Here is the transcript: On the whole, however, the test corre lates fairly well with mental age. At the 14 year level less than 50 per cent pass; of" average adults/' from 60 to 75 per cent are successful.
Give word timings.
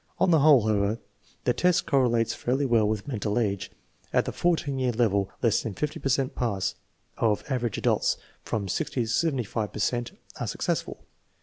On 0.19 0.31
the 0.31 0.39
whole, 0.39 0.65
however, 0.67 0.97
the 1.43 1.53
test 1.53 1.85
corre 1.85 2.09
lates 2.09 2.33
fairly 2.33 2.65
well 2.65 2.87
with 2.89 3.07
mental 3.07 3.37
age. 3.37 3.69
At 4.11 4.25
the 4.25 4.31
14 4.31 4.79
year 4.79 4.91
level 4.91 5.29
less 5.43 5.61
than 5.61 5.75
50 5.75 5.99
per 5.99 6.09
cent 6.09 6.33
pass; 6.33 6.73
of" 7.19 7.43
average 7.51 7.79
adults/' 7.79 8.17
from 8.41 8.67
60 8.67 9.01
to 9.01 9.05
75 9.07 9.71
per 9.71 9.77
cent 9.77 10.13
are 10.39 10.47
successful. 10.47 11.03